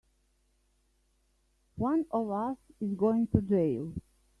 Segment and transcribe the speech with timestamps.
[1.75, 3.93] One of us is going to jail!